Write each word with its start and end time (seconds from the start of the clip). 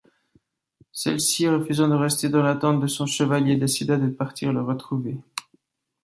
Celle-ci, 0.91 1.47
refusant 1.47 1.87
de 1.87 1.93
rester 1.93 2.27
dans 2.27 2.41
l'attente 2.41 2.81
de 2.81 2.87
son 2.87 3.05
chevalier, 3.05 3.55
décida 3.55 3.97
de 3.97 4.07
partir 4.09 4.51
le 4.51 4.63
retrouver. 4.63 5.19